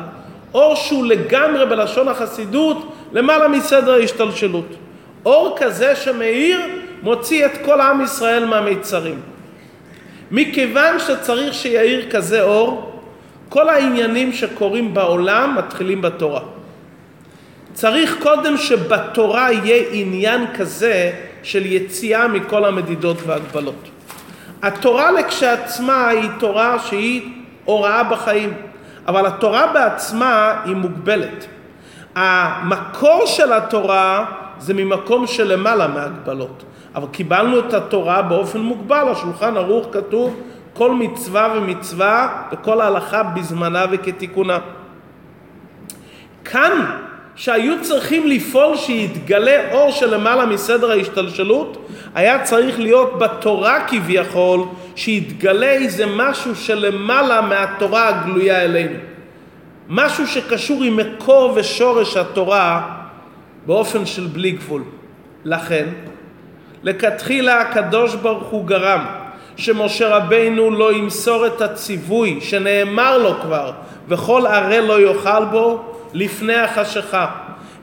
אור 0.54 0.76
שהוא 0.76 1.06
לגמרי 1.06 1.66
בלשון 1.66 2.08
החסידות 2.08 2.94
למעלה 3.14 3.48
מסדר 3.48 3.94
ההשתלשלות. 3.94 4.68
אור 5.26 5.56
כזה 5.60 5.96
שמאיר 5.96 6.62
מוציא 7.02 7.46
את 7.46 7.52
כל 7.66 7.82
עם 7.82 8.02
ישראל 8.02 8.46
מהמיצרים. 8.46 9.22
מכיוון 10.32 11.00
שצריך 11.00 11.54
שיאיר 11.54 12.12
כזה 12.12 12.42
אור, 12.42 13.02
כל 13.50 13.70
העניינים 13.70 14.34
שקורים 14.34 14.94
בעולם 14.94 15.56
מתחילים 15.58 16.02
בתורה. 16.02 16.42
צריך 17.74 18.18
קודם 18.20 18.58
שבתורה 18.58 19.52
יהיה 19.52 19.84
עניין 19.92 20.46
כזה 20.54 21.12
של 21.44 21.66
יציאה 21.66 22.28
מכל 22.28 22.66
המדידות 22.66 23.18
והגבלות. 23.26 23.90
התורה 24.62 25.12
לכשעצמה 25.12 26.08
היא 26.08 26.30
תורה 26.40 26.80
שהיא 26.80 27.22
הוראה 27.66 28.04
בחיים, 28.04 28.54
אבל 29.08 29.26
התורה 29.26 29.68
בעצמה 29.74 30.62
היא 30.66 30.76
מוגבלת. 30.76 31.46
המקור 32.16 33.26
של 33.26 33.54
התורה 33.54 34.26
זה 34.62 34.74
ממקום 34.74 35.28
שלמעלה 35.28 35.88
מהגבלות, 35.88 36.64
אבל 36.96 37.08
קיבלנו 37.12 37.60
את 37.60 37.74
התורה 37.74 38.22
באופן 38.22 38.60
מוגבל, 38.60 39.08
השולחן 39.12 39.58
ערוך 39.58 39.88
כתוב 39.92 40.36
כל 40.74 40.92
מצווה 40.92 41.54
ומצווה 41.58 42.44
וכל 42.52 42.82
הלכה 42.82 43.24
בזמנה 43.24 43.86
וכתיקונה. 43.92 44.58
כאן 46.46 46.86
שהיו 47.36 47.82
צריכים 47.82 48.28
לפעול 48.28 48.78
שיתגלה 48.78 49.72
אור 49.72 49.92
שלמעלה 49.92 50.46
מסדר 50.46 50.92
ההשתלשלות, 50.92 51.88
היה 52.16 52.44
צריך 52.44 52.80
להיות 52.80 53.20
בתורה 53.20 53.88
כביכול, 53.88 54.60
שיתגלה 54.96 55.72
איזה 55.72 56.06
משהו 56.06 56.56
שלמעלה 56.56 57.42
מהתורה 57.42 58.08
הגלויה 58.08 58.62
אלינו. 58.62 59.00
משהו 59.90 60.28
שקשור 60.28 60.84
עם 60.84 60.98
מקור 60.98 61.54
ושורש 61.56 62.18
התורה 62.18 63.01
באופן 63.66 64.06
של 64.06 64.28
בלי 64.28 64.52
גבול. 64.52 64.84
לכן, 65.46 65.86
לכתחילה 66.84 67.62
הקדוש 67.62 68.16
ברוך 68.16 68.48
הוא 68.48 68.66
גרם 68.66 69.06
שמשה 69.58 70.16
רבינו 70.18 70.72
לא 70.72 70.94
ימסור 70.94 71.48
את 71.48 71.62
הציווי 71.62 72.42
שנאמר 72.42 73.18
לו 73.18 73.34
כבר 73.42 73.72
וכל 74.08 74.46
ערה 74.46 74.82
לא 74.82 75.02
יאכל 75.02 75.46
בו 75.46 75.84
לפני 76.14 76.56
החשיכה, 76.56 77.28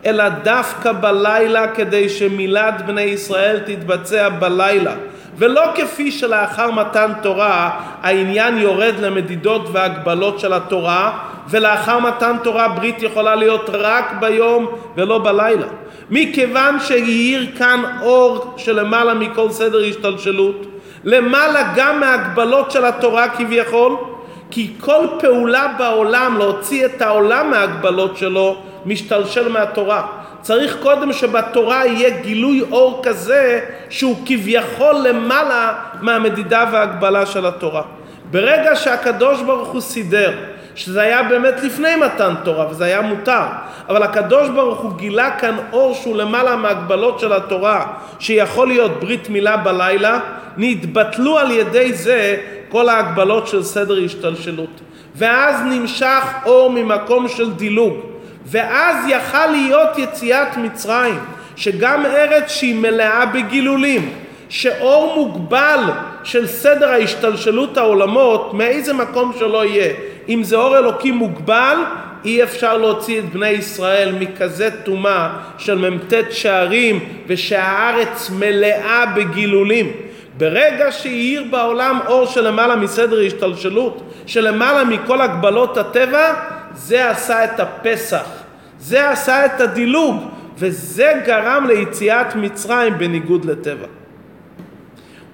אלא 0.07 0.29
דווקא 0.29 0.93
בלילה 0.93 1.69
כדי 1.69 2.09
שמילת 2.09 2.87
בני 2.87 3.03
ישראל 3.03 3.59
תתבצע 3.59 4.29
בלילה, 4.29 4.95
ולא 5.39 5.63
כפי 5.75 6.11
שלאחר 6.11 6.71
מתן 6.71 7.13
תורה 7.23 7.71
העניין 8.03 8.59
יורד 8.59 8.95
למדידות 9.01 9.69
והגבלות 9.73 10.41
של 10.41 10.53
התורה, 10.53 11.19
ולאחר 11.51 11.99
מתן 11.99 12.37
תורה 12.43 12.69
ברית 12.69 13.03
יכולה 13.03 13.35
להיות 13.35 13.71
רק 13.73 14.13
ביום 14.21 14.67
ולא 14.97 15.19
בלילה. 15.19 15.67
מכיוון 16.11 16.81
שהאיר 16.81 17.47
כאן 17.59 17.83
אור 18.03 18.55
שלמעלה 18.57 19.15
מכל 19.15 19.51
סדר 19.51 19.85
השתלשלות, 19.89 20.67
למעלה 21.05 21.73
גם 21.77 22.01
מהגבלות 22.01 22.71
של 22.71 22.85
התורה 22.85 23.29
כביכול, 23.29 23.97
כי 24.51 24.73
כל 24.81 25.07
פעולה 25.21 25.75
בעולם 25.79 26.39
להוציא 26.39 26.87
את 26.87 27.03
העולם 27.03 27.51
מההגבלות 27.51 28.17
שלו 28.17 28.57
משתלשל 28.87 29.49
מהתורה. 29.49 30.07
צריך 30.49 30.77
קודם 30.83 31.13
שבתורה 31.13 31.87
יהיה 31.87 32.11
גילוי 32.21 32.65
אור 32.71 33.01
כזה 33.03 33.61
שהוא 33.91 34.17
כביכול 34.27 34.95
למעלה 34.95 35.73
מהמדידה 36.01 36.65
וההגבלה 36.73 37.27
של 37.27 37.47
התורה. 37.47 37.83
ברגע 38.31 38.77
שהקדוש 38.77 39.43
ברוך 39.43 39.69
הוא 39.69 39.81
סידר 39.81 40.33
שזה 40.75 41.01
היה 41.01 41.23
באמת 41.23 41.55
לפני 41.63 41.97
מתן 41.97 42.35
תורה 42.45 42.71
וזה 42.71 42.85
היה 42.85 43.01
מותר 43.01 43.43
אבל 43.89 44.03
הקדוש 44.03 44.49
ברוך 44.49 44.81
הוא 44.81 44.93
גילה 44.97 45.31
כאן 45.31 45.57
אור 45.73 45.95
שהוא 45.95 46.17
למעלה 46.17 46.57
מהגבלות 46.57 47.21
של 47.21 47.33
התורה 47.33 47.87
שיכול 48.19 48.69
להיות 48.69 49.01
ברית 49.01 49.29
מילה 49.29 49.57
בלילה 49.57 50.21
נתבטלו 50.57 51.39
על 51.39 51.51
ידי 51.51 51.93
זה 51.93 52.37
כל 52.69 52.89
ההגבלות 52.89 53.49
של 53.49 53.63
סדר 53.63 53.99
השתלשלות 54.05 54.81
ואז 55.17 55.57
נמשך 55.71 56.25
אור 56.47 56.71
ממקום 56.71 57.29
של 57.29 57.53
דילוג 57.53 58.08
ואז 58.51 58.97
יכל 59.09 59.47
להיות 59.47 59.99
יציאת 59.99 60.57
מצרים 60.57 61.19
שגם 61.57 62.07
ארץ 62.07 62.51
שהיא 62.51 62.75
מלאה 62.75 63.27
בגילולים 63.27 64.13
שאור 64.49 65.15
מוגבל 65.17 65.81
של 66.25 66.47
סדר 66.47 66.89
ההשתלשלות 66.89 67.77
העולמות 67.77 68.55
מאיזה 68.55 68.93
מקום 68.93 69.33
שלא 69.39 69.65
יהיה 69.65 69.95
אם 70.29 70.43
זה 70.43 70.57
אור 70.57 70.79
אלוקים 70.79 71.15
מוגבל 71.15 71.77
אי 72.25 72.43
אפשר 72.43 72.77
להוציא 72.77 73.19
את 73.19 73.25
בני 73.33 73.49
ישראל 73.49 74.13
מכזה 74.19 74.71
טומאה 74.85 75.29
של 75.59 75.91
מ"ט 75.91 76.13
שערים 76.31 77.09
ושהארץ 77.27 78.31
מלאה 78.39 79.07
בגילולים. 79.07 79.93
ברגע 80.39 80.93
שהאיר 80.93 81.45
בעולם 81.51 81.99
אור 82.07 82.27
שלמעלה 82.27 82.77
מסדר 82.77 83.21
השתלשלות 83.27 84.03
שלמעלה 84.27 84.85
מכל 84.85 85.21
הגבלות 85.21 85.77
הטבע 85.77 86.35
זה 86.75 87.11
עשה 87.11 87.45
את 87.45 87.61
הפסח 87.61 88.27
זה 88.79 89.11
עשה 89.11 89.47
את 89.47 89.61
הדילוג 89.61 90.31
וזה 90.59 91.13
גרם 91.27 91.67
ליציאת 91.67 92.35
מצרים 92.37 92.99
בניגוד 92.99 93.45
לטבע 93.45 93.87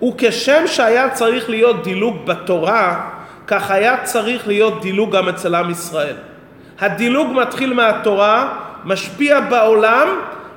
וכשם 0.09 0.67
שהיה 0.67 1.11
צריך 1.11 1.50
להיות 1.50 1.85
דילוג 1.85 2.17
בתורה, 2.26 3.11
כך 3.47 3.71
היה 3.71 3.97
צריך 4.03 4.49
להיות 4.49 4.83
דילוג 4.83 5.17
גם 5.17 5.29
אצל 5.29 5.55
עם 5.55 5.71
ישראל. 5.71 6.17
הדילוג 6.81 7.33
מתחיל 7.33 7.75
מהתורה, 7.75 8.53
משפיע 8.85 9.41
בעולם 9.41 10.09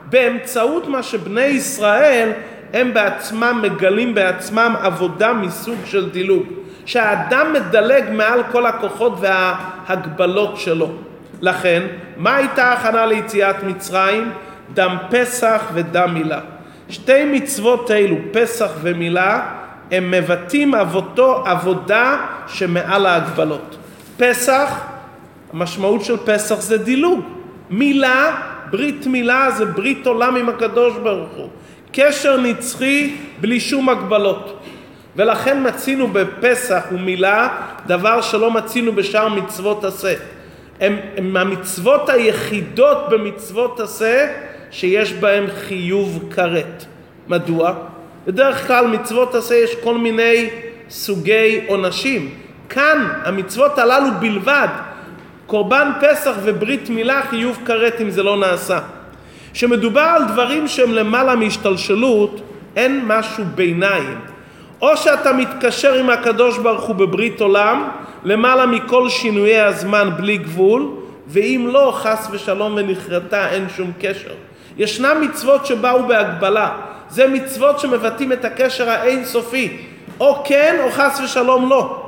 באמצעות 0.09 0.87
מה 0.87 1.03
שבני 1.03 1.41
ישראל 1.41 2.31
הם 2.73 2.93
בעצמם 2.93 3.59
מגלים 3.63 4.15
בעצמם 4.15 4.75
עבודה 4.81 5.33
מסוג 5.33 5.77
של 5.85 6.09
דילוג. 6.09 6.43
שהאדם 6.85 7.53
מדלג 7.53 8.03
מעל 8.11 8.43
כל 8.51 8.65
הכוחות 8.65 9.19
וההגבלות 9.87 10.57
שלו. 10.57 10.89
לכן, 11.41 11.83
מה 12.17 12.35
הייתה 12.35 12.73
הכנה 12.73 13.05
ליציאת 13.05 13.63
מצרים? 13.63 14.31
דם 14.73 14.97
פסח 15.09 15.61
ודם 15.73 16.13
מילה. 16.13 16.39
שתי 16.89 17.25
מצוות 17.25 17.91
אלו, 17.91 18.15
פסח 18.31 18.71
ומילה, 18.81 19.41
הם 19.91 20.11
מבטאים 20.11 20.73
עבודו, 20.73 21.43
עבודה 21.45 22.17
שמעל 22.47 23.05
ההגבלות. 23.05 23.77
פסח, 24.17 24.81
המשמעות 25.53 26.03
של 26.03 26.17
פסח 26.25 26.61
זה 26.61 26.77
דילוג. 26.77 27.19
מילה, 27.69 28.35
ברית 28.71 29.07
מילה 29.07 29.51
זה 29.51 29.65
ברית 29.65 30.07
עולם 30.07 30.35
עם 30.35 30.49
הקדוש 30.49 30.97
ברוך 31.03 31.29
הוא. 31.35 31.49
קשר 31.91 32.41
נצחי 32.41 33.15
בלי 33.41 33.59
שום 33.59 33.89
הגבלות. 33.89 34.63
ולכן 35.17 35.67
מצינו 35.67 36.07
בפסח 36.07 36.83
ומילה 36.91 37.49
דבר 37.87 38.21
שלא 38.21 38.51
מצינו 38.51 38.93
בשאר 38.93 39.29
מצוות 39.29 39.83
עשה. 39.83 40.13
הם, 40.79 40.99
הם 41.17 41.37
המצוות 41.37 42.09
היחידות 42.09 42.97
במצוות 43.09 43.79
עשה 43.79 44.27
שיש 44.71 45.13
בהם 45.13 45.45
חיוב 45.67 46.29
כרת. 46.31 46.85
מדוע? 47.27 47.73
בדרך 48.27 48.67
כלל 48.67 48.87
מצוות 48.87 49.35
עשה 49.35 49.55
יש 49.55 49.75
כל 49.75 49.97
מיני 49.97 50.49
סוגי 50.89 51.61
עונשים. 51.67 52.29
כאן 52.69 53.07
המצוות 53.25 53.79
הללו 53.79 54.09
בלבד, 54.19 54.67
קורבן 55.47 55.91
פסח 56.01 56.33
וברית 56.43 56.89
מילה 56.89 57.21
חיוב 57.29 57.59
כרת 57.65 58.01
אם 58.01 58.09
זה 58.09 58.23
לא 58.23 58.37
נעשה. 58.37 58.79
כשמדובר 59.53 60.01
על 60.01 60.23
דברים 60.33 60.67
שהם 60.67 60.93
למעלה 60.93 61.35
מהשתלשלות, 61.35 62.41
אין 62.75 63.05
משהו 63.05 63.43
ביניים. 63.55 64.36
או 64.81 64.97
שאתה 64.97 65.33
מתקשר 65.33 65.93
עם 65.93 66.09
הקדוש 66.09 66.57
ברוך 66.57 66.83
הוא 66.83 66.95
בברית 66.95 67.41
עולם, 67.41 67.89
למעלה 68.23 68.65
מכל 68.65 69.09
שינויי 69.09 69.61
הזמן 69.61 70.09
בלי 70.17 70.37
גבול, 70.37 70.87
ואם 71.27 71.69
לא, 71.71 71.91
חס 71.95 72.27
ושלום 72.31 72.73
ונכרתה, 72.77 73.49
אין 73.49 73.67
שום 73.75 73.91
קשר. 73.99 74.33
ישנם 74.77 75.17
מצוות 75.21 75.65
שבאו 75.65 76.07
בהגבלה, 76.07 76.69
זה 77.09 77.27
מצוות 77.27 77.79
שמבטאים 77.79 78.31
את 78.31 78.45
הקשר 78.45 78.89
האינסופי, 78.89 79.77
או 80.19 80.43
כן 80.45 80.75
או 80.83 80.91
חס 80.91 81.21
ושלום 81.23 81.69
לא. 81.69 82.03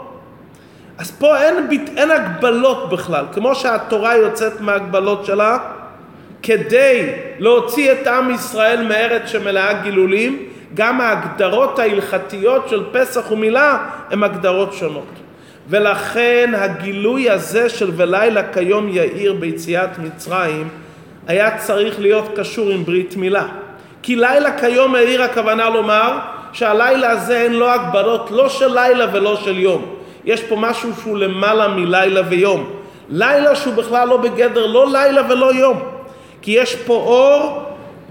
אז 0.98 1.12
פה 1.12 1.38
אין, 1.38 1.56
אין 1.98 2.12
הגבלות 2.12 2.90
בכלל, 2.90 3.26
כמו 3.34 3.56
שהתורה 3.56 4.18
יוצאת 4.18 4.62
מהגבלות 4.62 5.26
שלה, 5.26 5.58
כדי 6.44 7.14
להוציא 7.40 7.92
את 7.92 8.08
עם 8.08 8.32
ישראל 8.32 8.88
מארץ 8.88 9.22
שמלאה 9.26 9.74
גילולים, 9.74 10.49
גם 10.74 11.02
ההגדרות 11.02 11.80
ההלכתיות 11.80 12.70
של 12.70 12.84
פסח 12.92 13.32
ומילה 13.32 13.78
הן 14.12 14.24
הגדרות 14.24 14.74
שונות. 14.74 15.14
ולכן 15.70 16.52
הגילוי 16.56 17.30
הזה 17.30 17.70
של 17.70 17.92
ולילה 17.96 18.54
כיום 18.54 18.90
יאיר 18.90 19.34
ביציאת 19.34 20.00
מצרים 20.00 20.68
היה 21.28 21.58
צריך 21.58 22.00
להיות 22.00 22.26
קשור 22.36 22.70
עם 22.70 22.84
ברית 22.84 23.18
מילה. 23.18 23.48
כי 24.02 24.16
לילה 24.16 24.60
כיום 24.60 24.96
העיר 24.96 25.24
הכוונה 25.24 25.70
לומר 25.70 26.18
שהלילה 26.54 27.10
הזה 27.10 27.42
אין 27.42 27.54
לו 27.54 27.70
הגבלות 27.70 28.32
לא 28.32 28.50
של 28.50 28.74
לילה 28.74 29.06
ולא 29.14 29.36
של 29.36 29.60
יום. 29.60 29.86
יש 30.26 30.44
פה 30.44 30.56
משהו 30.56 30.90
שהוא 31.02 31.18
למעלה 31.18 31.68
מלילה 31.68 32.22
ויום. 32.30 32.70
לילה 33.10 33.56
שהוא 33.56 33.74
בכלל 33.74 34.08
לא 34.08 34.18
בגדר 34.18 34.66
לא 34.66 34.88
לילה 34.92 35.22
ולא 35.30 35.54
יום. 35.54 35.80
כי 36.42 36.52
יש 36.52 36.76
פה 36.76 36.94
אור 36.94 37.64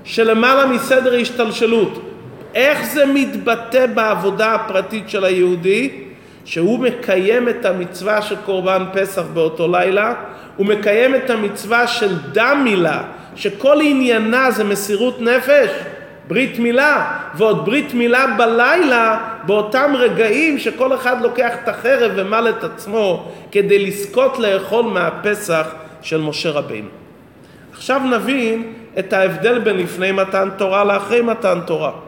שלמעלה 0.04 0.66
מסדר 0.66 1.14
השתלשלות. 1.14 2.07
איך 2.58 2.84
זה 2.84 3.06
מתבטא 3.06 3.86
בעבודה 3.86 4.54
הפרטית 4.54 5.08
של 5.08 5.24
היהודי? 5.24 5.90
שהוא 6.44 6.78
מקיים 6.78 7.48
את 7.48 7.64
המצווה 7.64 8.22
של 8.22 8.36
קורבן 8.44 8.84
פסח 8.92 9.22
באותו 9.34 9.68
לילה, 9.72 10.14
הוא 10.56 10.66
מקיים 10.66 11.14
את 11.14 11.30
המצווה 11.30 11.86
של 11.86 12.18
דם 12.32 12.60
מילה, 12.64 13.02
שכל 13.36 13.78
עניינה 13.82 14.50
זה 14.50 14.64
מסירות 14.64 15.20
נפש, 15.20 15.70
ברית 16.28 16.58
מילה, 16.58 17.18
ועוד 17.34 17.64
ברית 17.64 17.94
מילה 17.94 18.26
בלילה, 18.26 19.18
באותם 19.46 19.92
רגעים 19.94 20.58
שכל 20.58 20.94
אחד 20.94 21.22
לוקח 21.22 21.52
את 21.62 21.68
החרב 21.68 22.12
ומל 22.16 22.48
את 22.58 22.64
עצמו 22.64 23.32
כדי 23.52 23.86
לזכות 23.86 24.38
לאכול 24.38 24.84
מהפסח 24.84 25.66
של 26.02 26.20
משה 26.20 26.50
רבינו. 26.50 26.88
עכשיו 27.72 28.00
נבין 28.10 28.72
את 28.98 29.12
ההבדל 29.12 29.58
בין 29.58 29.76
לפני 29.76 30.12
מתן 30.12 30.48
תורה 30.56 30.84
לאחרי 30.84 31.20
מתן 31.20 31.58
תורה. 31.66 32.07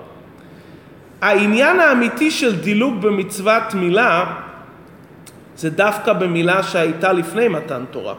העניין 1.21 1.81
האמיתי 1.81 2.31
של 2.31 2.57
דילוג 2.57 3.01
במצוות 3.01 3.75
מילה 3.75 4.25
זה 5.57 5.71
דווקא 5.71 6.13
במילה 6.13 6.63
שהייתה 6.63 7.13
לפני 7.13 7.49
מתן 7.49 7.85
תורה. 7.91 8.15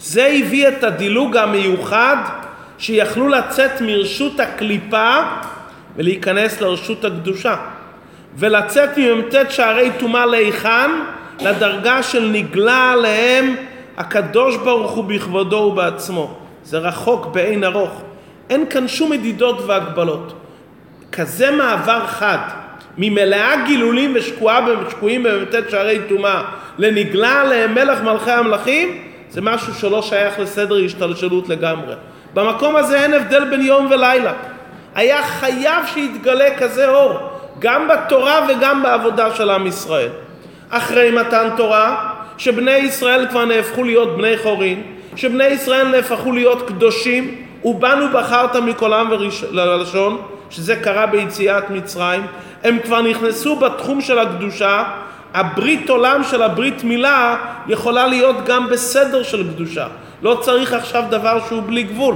זה 0.00 0.26
הביא 0.26 0.68
את 0.68 0.84
הדילוג 0.84 1.36
המיוחד 1.36 2.16
שיכלו 2.78 3.28
לצאת 3.28 3.80
מרשות 3.80 4.40
הקליפה 4.40 5.18
ולהיכנס 5.96 6.60
לרשות 6.60 7.04
הקדושה. 7.04 7.56
ולצאת 8.36 8.98
ממ"ט 8.98 9.34
שערי 9.50 9.90
טומאה 9.98 10.26
להיכן 10.26 10.90
לדרגה 11.40 12.02
של 12.02 12.30
נגלה 12.32 12.92
עליהם 12.92 13.56
הקדוש 13.96 14.56
ברוך 14.56 14.90
הוא 14.90 15.04
בכבודו 15.04 15.56
ובעצמו. 15.56 16.38
זה 16.64 16.78
רחוק 16.78 17.26
באין 17.26 17.64
ארוך 17.64 18.02
אין 18.50 18.66
כאן 18.70 18.88
שום 18.88 19.10
מדידות 19.10 19.62
והגבלות 19.66 20.32
כזה 21.12 21.50
מעבר 21.50 22.06
חד 22.06 22.38
ממלאה 22.98 23.64
גילולים 23.66 24.16
ושקועים 24.16 25.22
במ"ט 25.22 25.70
שערי 25.70 25.98
טומאה 26.08 26.42
לנגלה 26.78 27.40
עליהם 27.40 27.74
מלך 27.74 28.02
מלכי 28.02 28.30
המלכים 28.30 29.02
זה 29.30 29.40
משהו 29.40 29.74
שלא 29.74 30.02
שייך 30.02 30.38
לסדר 30.38 30.84
השתלשלות 30.84 31.48
לגמרי. 31.48 31.94
במקום 32.34 32.76
הזה 32.76 33.02
אין 33.02 33.14
הבדל 33.14 33.44
בין 33.50 33.60
יום 33.60 33.86
ולילה. 33.90 34.32
היה 34.94 35.22
חייב 35.22 35.86
שיתגלה 35.86 36.58
כזה 36.58 36.88
אור, 36.88 37.18
גם 37.58 37.88
בתורה 37.88 38.46
וגם 38.48 38.82
בעבודה 38.82 39.34
של 39.34 39.50
עם 39.50 39.66
ישראל. 39.66 40.08
אחרי 40.70 41.10
מתן 41.10 41.48
תורה, 41.56 42.10
שבני 42.38 42.76
ישראל 42.76 43.26
כבר 43.30 43.44
נהפכו 43.44 43.84
להיות 43.84 44.16
בני 44.16 44.36
חורין, 44.38 44.82
שבני 45.16 45.44
ישראל 45.44 45.88
נהפכו 45.88 46.32
להיות 46.32 46.68
קדושים, 46.68 47.45
ובנו 47.66 48.06
בחרת 48.12 48.56
מכל 48.56 48.92
עם 48.92 49.08
ולשון, 49.10 50.22
שזה 50.50 50.76
קרה 50.76 51.06
ביציאת 51.06 51.70
מצרים, 51.70 52.26
הם 52.64 52.78
כבר 52.84 53.02
נכנסו 53.02 53.56
בתחום 53.56 54.00
של 54.00 54.18
הקדושה, 54.18 54.84
הברית 55.34 55.90
עולם 55.90 56.24
של 56.24 56.42
הברית 56.42 56.84
מילה 56.84 57.36
יכולה 57.66 58.06
להיות 58.06 58.36
גם 58.46 58.68
בסדר 58.68 59.22
של 59.22 59.48
קדושה. 59.48 59.86
לא 60.22 60.38
צריך 60.40 60.72
עכשיו 60.72 61.04
דבר 61.10 61.38
שהוא 61.48 61.62
בלי 61.66 61.82
גבול. 61.82 62.14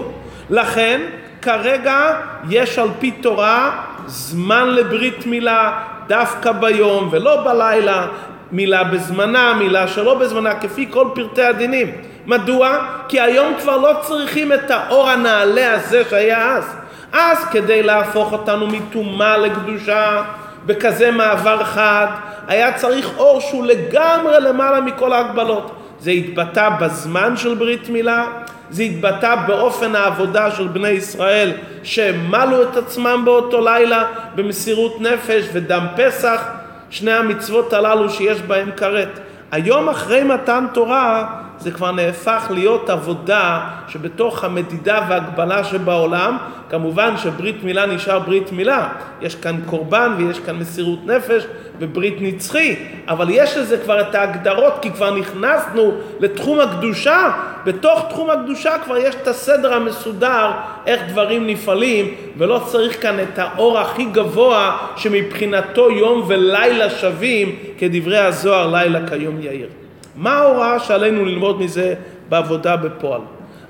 לכן, 0.50 1.00
כרגע 1.42 2.20
יש 2.50 2.78
על 2.78 2.88
פי 2.98 3.10
תורה 3.10 3.82
זמן 4.06 4.68
לברית 4.68 5.26
מילה 5.26 5.82
דווקא 6.06 6.52
ביום 6.52 7.08
ולא 7.12 7.44
בלילה, 7.44 8.06
מילה 8.52 8.84
בזמנה, 8.84 9.54
מילה 9.54 9.88
שלא 9.88 10.14
בזמנה, 10.14 10.54
כפי 10.54 10.86
כל 10.90 11.08
פרטי 11.14 11.42
הדינים. 11.42 12.09
מדוע? 12.26 12.78
כי 13.09 13.20
היום 13.20 13.54
כבר 13.61 13.76
לא 13.76 13.92
צריכים 14.02 14.52
את 14.52 14.70
האור 14.70 15.09
הנעלה 15.09 15.74
הזה 15.74 16.02
שהיה 16.11 16.56
אז. 16.56 16.64
אז 17.12 17.44
כדי 17.52 17.83
להפוך 17.83 18.33
אותנו 18.33 18.66
מטומאה 18.66 19.37
לקדושה 19.37 20.22
בכזה 20.66 21.11
מעבר 21.11 21.64
חד, 21.64 22.06
היה 22.48 22.72
צריך 22.72 23.11
אור 23.18 23.40
שהוא 23.40 23.66
לגמרי 23.66 24.40
למעלה 24.40 24.80
מכל 24.80 25.12
ההגבלות. 25.12 25.76
זה 26.00 26.11
התבטא 26.11 26.68
בזמן 26.80 27.37
של 27.37 27.54
ברית 27.54 27.88
מילה, 27.88 28.24
זה 28.70 28.83
התבטא 28.83 29.35
באופן 29.46 29.96
העבודה 29.96 30.50
של 30.50 30.68
בני 30.68 30.88
ישראל 30.88 31.52
שמלו 31.83 32.62
את 32.62 32.76
עצמם 32.76 33.22
באותו 33.24 33.61
לילה 33.61 34.04
במסירות 34.35 35.00
נפש 35.00 35.44
ודם 35.52 35.87
פסח, 35.96 36.44
שני 36.90 37.12
המצוות 37.12 37.72
הללו 37.72 38.11
שיש 38.11 38.42
בהם 38.42 38.70
כרת. 38.76 39.20
היום 39.52 39.88
אחרי 39.88 40.22
מתן 40.22 40.66
תורה 40.72 41.26
זה 41.60 41.70
כבר 41.70 41.92
נהפך 41.92 42.46
להיות 42.50 42.90
עבודה 42.90 43.60
שבתוך 43.88 44.44
המדידה 44.44 45.06
והגבלה 45.08 45.64
שבעולם, 45.64 46.36
כמובן 46.70 47.16
שברית 47.16 47.64
מילה 47.64 47.86
נשאר 47.86 48.18
ברית 48.18 48.52
מילה, 48.52 48.88
יש 49.20 49.34
כאן 49.34 49.60
קורבן 49.66 50.14
ויש 50.18 50.38
כאן 50.38 50.56
מסירות 50.56 51.06
נפש 51.06 51.46
וברית 51.78 52.14
נצחי, 52.20 52.76
אבל 53.08 53.26
יש 53.30 53.56
לזה 53.56 53.78
כבר 53.78 54.00
את 54.00 54.14
ההגדרות 54.14 54.72
כי 54.82 54.90
כבר 54.90 55.16
נכנסנו 55.16 55.92
לתחום 56.20 56.60
הקדושה, 56.60 57.30
בתוך 57.64 58.06
תחום 58.08 58.30
הקדושה 58.30 58.78
כבר 58.84 58.96
יש 58.96 59.14
את 59.14 59.28
הסדר 59.28 59.74
המסודר 59.74 60.50
איך 60.86 61.02
דברים 61.08 61.46
נפעלים 61.46 62.14
ולא 62.38 62.62
צריך 62.66 63.02
כאן 63.02 63.20
את 63.20 63.38
האור 63.38 63.78
הכי 63.78 64.04
גבוה 64.04 64.76
שמבחינתו 64.96 65.90
יום 65.90 66.24
ולילה 66.28 66.90
שווים 66.90 67.56
כדברי 67.78 68.18
הזוהר 68.18 68.66
לילה 68.72 69.08
כיום 69.08 69.40
יאיר. 69.40 69.79
מה 70.16 70.32
ההוראה 70.32 70.80
שעלינו 70.80 71.24
ללמוד 71.24 71.60
מזה 71.60 71.94
בעבודה 72.28 72.76
בפועל? 72.76 73.20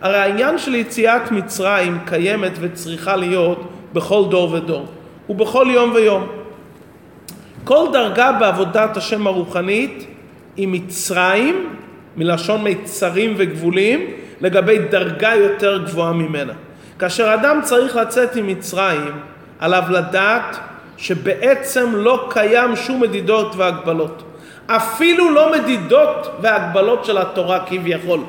הרי 0.00 0.16
העניין 0.16 0.59
של 0.59 0.74
יציאת 0.74 1.31
מצרים 1.31 1.98
קיימת 2.07 2.53
וצריכה 2.61 3.16
להיות 3.16 3.68
בכל 3.92 4.24
דור 4.31 4.53
ודור 4.53 4.87
ובכל 5.29 5.66
יום 5.70 5.92
ויום. 5.94 6.26
כל 7.64 7.87
דרגה 7.92 8.33
בעבודת 8.33 8.96
השם 8.96 9.26
הרוחנית 9.26 10.07
היא 10.57 10.68
מצרים, 10.68 11.76
מלשון 12.16 12.62
מיצרים 12.62 13.35
וגבולים, 13.37 14.00
לגבי 14.40 14.79
דרגה 14.79 15.35
יותר 15.35 15.85
גבוהה 15.85 16.12
ממנה. 16.12 16.53
כאשר 16.98 17.35
אדם 17.35 17.61
צריך 17.62 17.96
לצאת 17.96 18.37
עם 18.37 18.46
מצרים, 18.46 19.12
עליו 19.59 19.83
לדעת 19.90 20.57
שבעצם 20.96 21.90
לא 21.94 22.26
קיים 22.31 22.76
שום 22.76 23.00
מדידות 23.00 23.57
והגבלות. 23.57 24.22
אפילו 24.77 25.31
לא 25.31 25.53
מדידות 25.53 26.37
והגבלות 26.41 27.05
של 27.05 27.19
התורה 27.19 27.59
כביכול. 27.67 28.21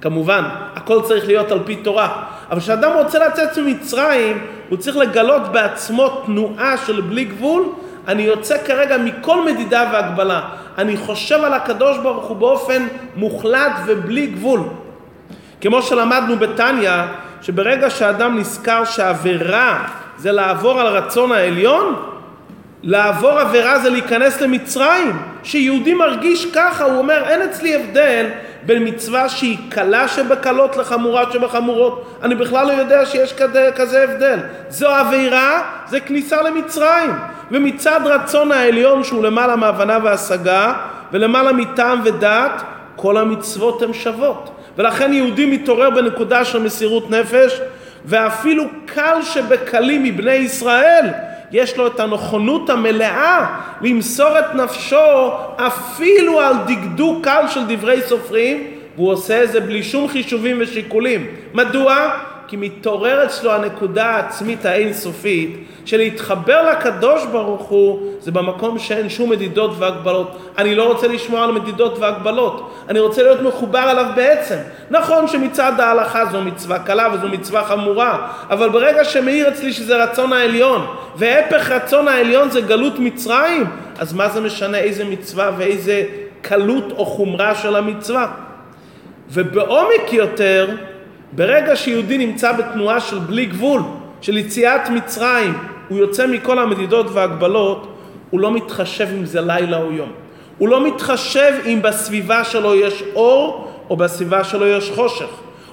כמובן, 0.00 0.44
הכל 0.76 1.02
צריך 1.02 1.26
להיות 1.26 1.50
על 1.50 1.58
פי 1.64 1.76
תורה. 1.76 2.22
אבל 2.50 2.60
כשאדם 2.60 2.90
רוצה 2.92 3.18
לצאת 3.18 3.58
ממצרים, 3.58 4.46
הוא 4.68 4.78
צריך 4.78 4.96
לגלות 4.96 5.42
בעצמו 5.52 6.22
תנועה 6.26 6.76
של 6.76 7.00
בלי 7.00 7.24
גבול. 7.24 7.64
אני 8.08 8.22
יוצא 8.22 8.56
כרגע 8.66 8.98
מכל 8.98 9.44
מדידה 9.44 9.90
והגבלה. 9.92 10.40
אני 10.78 10.96
חושב 10.96 11.44
על 11.44 11.54
הקדוש 11.54 11.98
ברוך 11.98 12.24
הוא 12.24 12.36
באופן 12.36 12.86
מוחלט 13.16 13.72
ובלי 13.86 14.26
גבול. 14.26 14.60
כמו 15.60 15.82
שלמדנו 15.82 16.36
בתניא, 16.36 16.92
שברגע 17.42 17.90
שאדם 17.90 18.38
נזכר 18.38 18.84
שעבירה 18.84 19.84
זה 20.16 20.32
לעבור 20.32 20.80
על 20.80 20.86
רצון 20.86 21.32
העליון, 21.32 21.94
לעבור 22.82 23.30
עבירה 23.30 23.78
זה 23.78 23.90
להיכנס 23.90 24.40
למצרים. 24.40 25.31
שיהודי 25.44 25.94
מרגיש 25.94 26.46
ככה, 26.46 26.84
הוא 26.84 26.98
אומר 26.98 27.22
אין 27.28 27.42
אצלי 27.42 27.74
הבדל 27.74 28.26
בין 28.66 28.88
מצווה 28.88 29.28
שהיא 29.28 29.58
קלה 29.68 30.08
שבקלות 30.08 30.76
לחמורה 30.76 31.32
שבחמורות. 31.32 32.18
אני 32.22 32.34
בכלל 32.34 32.66
לא 32.66 32.72
יודע 32.72 33.06
שיש 33.06 33.32
כזה, 33.32 33.70
כזה 33.76 34.04
הבדל. 34.04 34.38
זו 34.68 34.88
עבירה, 34.88 35.62
זה 35.88 36.00
כניסה 36.00 36.42
למצרים. 36.42 37.10
ומצד 37.50 38.00
רצון 38.04 38.52
העליון 38.52 39.04
שהוא 39.04 39.24
למעלה 39.24 39.56
מהבנה 39.56 39.98
והשגה 40.02 40.72
ולמעלה 41.12 41.52
מטעם 41.52 42.00
ודעת, 42.04 42.62
כל 42.96 43.16
המצוות 43.16 43.82
הן 43.82 43.92
שוות. 43.92 44.50
ולכן 44.78 45.12
יהודי 45.12 45.46
מתעורר 45.46 45.90
בנקודה 45.90 46.44
של 46.44 46.62
מסירות 46.62 47.10
נפש 47.10 47.60
ואפילו 48.04 48.64
קל 48.86 49.22
שבקלים 49.22 50.02
מבני 50.02 50.34
ישראל 50.34 51.06
יש 51.52 51.76
לו 51.76 51.86
את 51.86 52.00
הנכונות 52.00 52.70
המלאה 52.70 53.46
למסור 53.80 54.38
את 54.38 54.54
נפשו 54.54 55.30
אפילו 55.56 56.40
על 56.40 56.54
דקדוק 56.66 57.24
קל 57.24 57.44
של 57.48 57.60
דברי 57.68 58.02
סופרים 58.02 58.66
והוא 58.96 59.12
עושה 59.12 59.44
את 59.44 59.52
זה 59.52 59.60
בלי 59.60 59.82
שום 59.82 60.08
חישובים 60.08 60.56
ושיקולים. 60.60 61.26
מדוע? 61.54 62.10
כי 62.52 62.56
מתעוררת 62.56 63.28
אצלו 63.28 63.52
הנקודה 63.52 64.06
העצמית 64.06 64.66
האינסופית 64.66 65.64
של 65.84 65.96
להתחבר 65.96 66.70
לקדוש 66.70 67.24
ברוך 67.26 67.62
הוא 67.62 68.00
זה 68.20 68.30
במקום 68.30 68.78
שאין 68.78 69.08
שום 69.08 69.30
מדידות 69.30 69.70
והגבלות. 69.78 70.38
אני 70.58 70.74
לא 70.74 70.92
רוצה 70.92 71.08
לשמוע 71.08 71.44
על 71.44 71.52
מדידות 71.52 71.98
והגבלות, 71.98 72.74
אני 72.88 73.00
רוצה 73.00 73.22
להיות 73.22 73.40
מחובר 73.40 73.90
אליו 73.90 74.06
בעצם. 74.16 74.56
נכון 74.90 75.28
שמצד 75.28 75.80
ההלכה 75.80 76.26
זו 76.26 76.40
מצווה 76.40 76.78
קלה 76.78 77.08
וזו 77.14 77.28
מצווה 77.28 77.64
חמורה, 77.64 78.28
אבל 78.50 78.68
ברגע 78.68 79.04
שמאיר 79.04 79.48
אצלי 79.48 79.72
שזה 79.72 80.04
רצון 80.04 80.32
העליון, 80.32 80.86
והפך 81.16 81.70
רצון 81.70 82.08
העליון 82.08 82.50
זה 82.50 82.60
גלות 82.60 82.98
מצרים, 82.98 83.64
אז 83.98 84.12
מה 84.12 84.28
זה 84.28 84.40
משנה 84.40 84.78
איזה 84.78 85.04
מצווה 85.04 85.50
ואיזה 85.56 86.04
קלות 86.42 86.92
או 86.96 87.06
חומרה 87.06 87.54
של 87.54 87.76
המצווה? 87.76 88.26
ובעומק 89.30 90.12
יותר, 90.12 90.68
ברגע 91.32 91.76
שיהודי 91.76 92.18
נמצא 92.18 92.52
בתנועה 92.52 93.00
של 93.00 93.18
בלי 93.18 93.46
גבול, 93.46 93.82
של 94.20 94.36
יציאת 94.38 94.88
מצרים, 94.88 95.54
הוא 95.88 95.98
יוצא 95.98 96.26
מכל 96.26 96.58
המדידות 96.58 97.06
והגבלות, 97.12 97.88
הוא 98.30 98.40
לא 98.40 98.52
מתחשב 98.54 99.08
אם 99.18 99.24
זה 99.24 99.40
לילה 99.40 99.76
או 99.76 99.92
יום. 99.92 100.12
הוא 100.58 100.68
לא 100.68 100.86
מתחשב 100.86 101.52
אם 101.66 101.78
בסביבה 101.82 102.44
שלו 102.44 102.74
יש 102.74 103.02
אור 103.14 103.72
או 103.90 103.96
בסביבה 103.96 104.44
שלו 104.44 104.66
יש 104.66 104.90
חושך. 104.90 105.28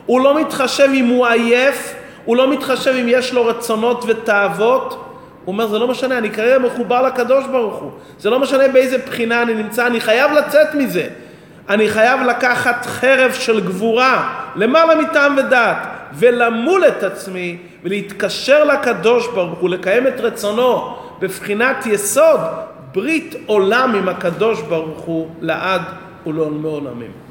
הוא 0.05 0.21
לא 0.21 0.41
מתחשב 0.41 0.89
אם 0.93 1.05
הוא 1.05 1.25
עייף, 1.27 1.95
הוא 2.25 2.37
לא 2.37 2.51
מתחשב 2.51 2.93
אם 3.01 3.05
יש 3.07 3.33
לו 3.33 3.45
רצונות 3.45 4.03
ותאוות. 4.07 5.05
הוא 5.45 5.53
אומר, 5.53 5.67
זה 5.67 5.79
לא 5.79 5.87
משנה, 5.87 6.17
אני 6.17 6.31
כרגע 6.31 6.59
מחובר 6.59 7.01
לקדוש 7.01 7.45
ברוך 7.51 7.75
הוא. 7.75 7.91
זה 8.19 8.29
לא 8.29 8.39
משנה 8.39 8.67
באיזה 8.67 8.97
בחינה 8.97 9.41
אני 9.41 9.53
נמצא, 9.53 9.87
אני 9.87 9.99
חייב 9.99 10.31
לצאת 10.31 10.75
מזה. 10.75 11.07
אני 11.69 11.89
חייב 11.89 12.21
לקחת 12.21 12.85
חרב 12.85 13.31
של 13.31 13.59
גבורה, 13.65 14.35
למעלה 14.55 14.95
מטעם 14.95 15.37
ודעת, 15.37 15.77
ולמול 16.13 16.87
את 16.87 17.03
עצמי 17.03 17.57
ולהתקשר 17.83 18.63
לקדוש 18.63 19.27
ברוך 19.27 19.59
הוא, 19.59 19.69
לקיים 19.69 20.07
את 20.07 20.19
רצונו 20.19 20.97
בבחינת 21.19 21.85
יסוד 21.85 22.39
ברית 22.93 23.35
עולם 23.45 23.95
עם 23.95 24.09
הקדוש 24.09 24.61
ברוך 24.61 24.99
הוא 24.99 25.27
לעד 25.41 25.81
ולעולמי 26.27 26.67
עולמים. 26.67 27.28